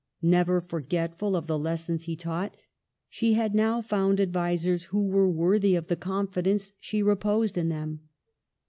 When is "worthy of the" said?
5.29-5.95